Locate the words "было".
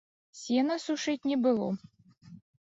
1.45-1.69